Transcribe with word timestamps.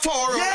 for 0.00 0.32
a 0.32 0.38
ride. 0.38 0.49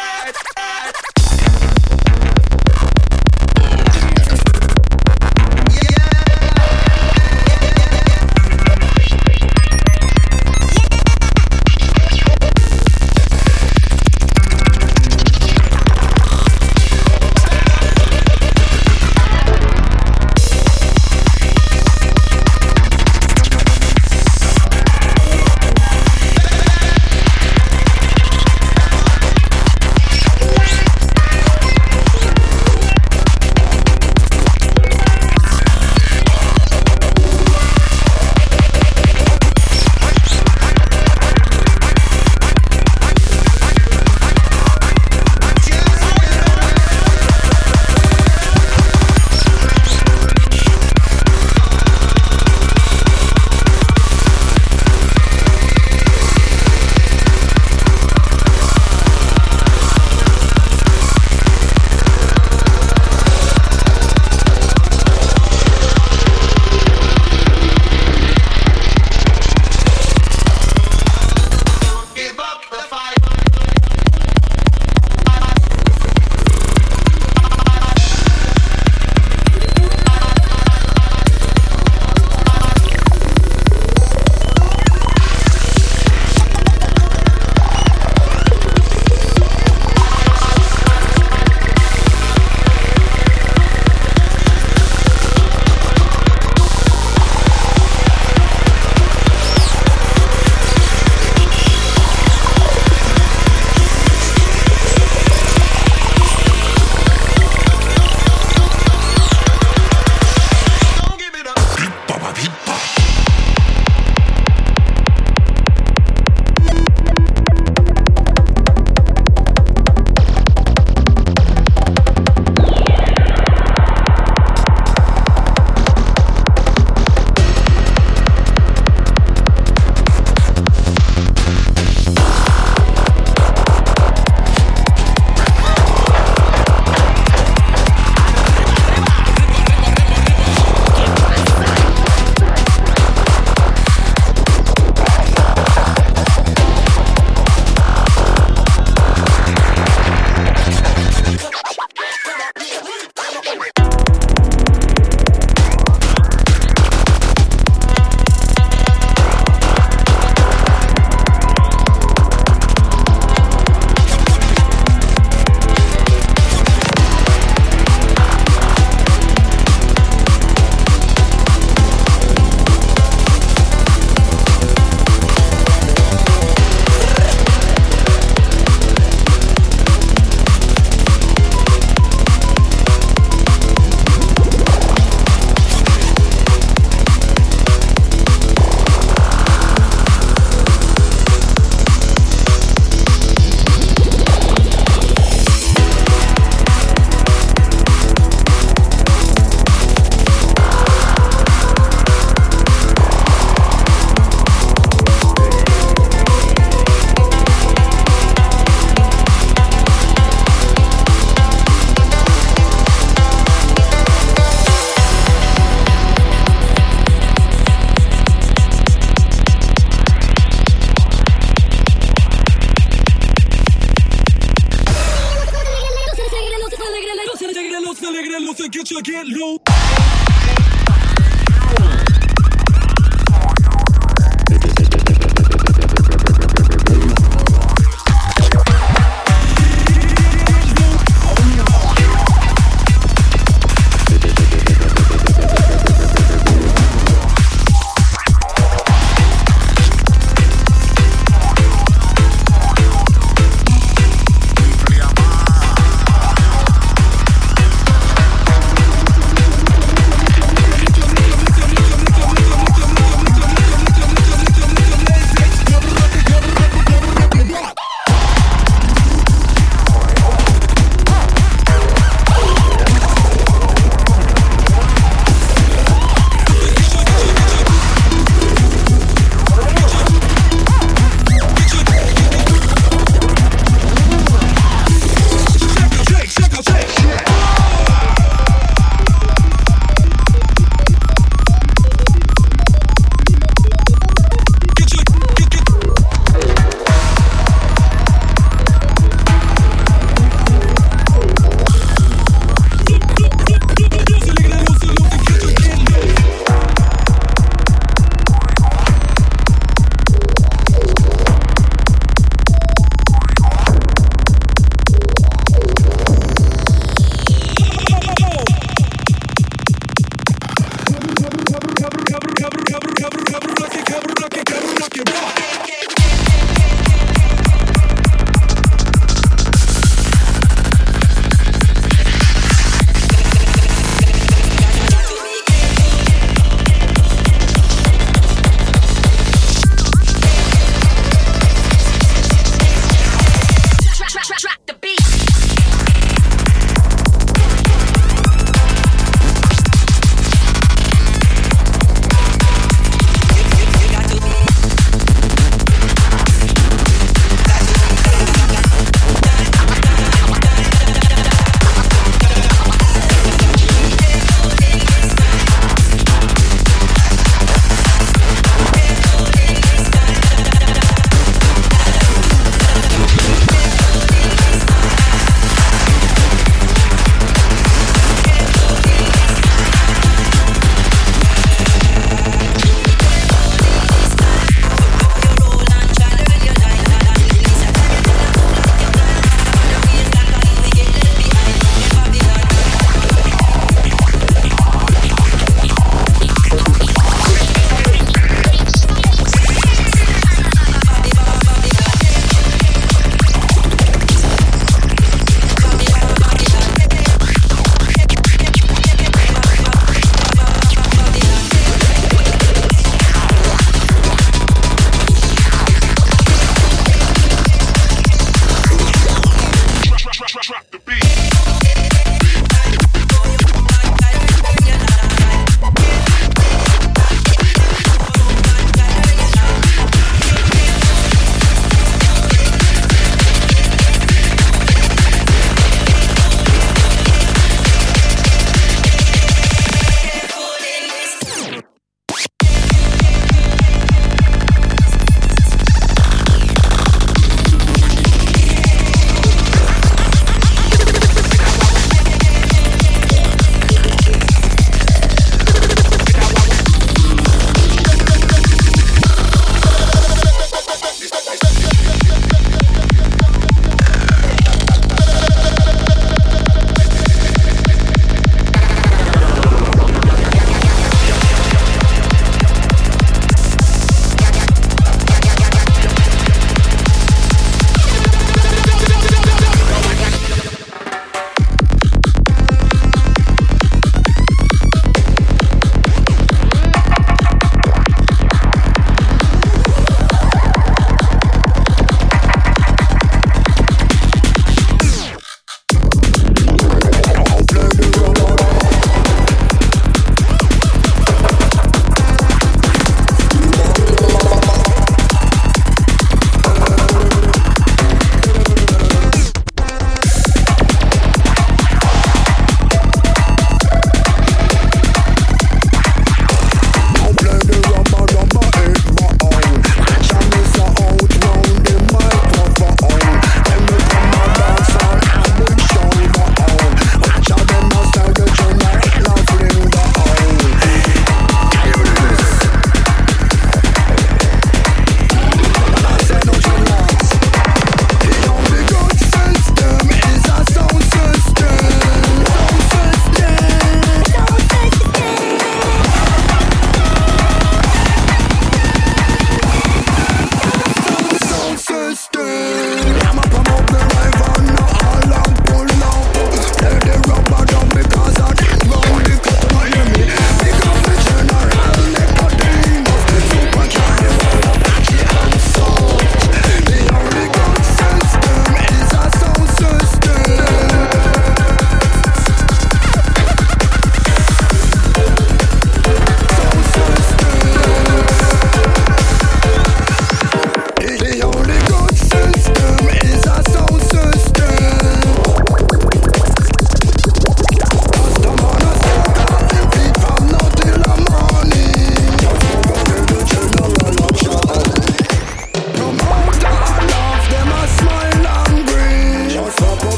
Your 228.95 229.01
get 229.01 229.27
low. 229.27 229.64